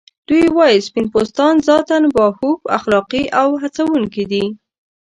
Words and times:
دوی 0.27 0.45
وايي 0.57 0.79
سپین 0.87 1.05
پوستان 1.13 1.53
ذاتاً 1.67 1.97
باهوښ، 2.15 2.59
اخلاقی 2.77 3.23
او 3.41 3.47
هڅونکي 3.61 4.23
دي. 4.31 4.45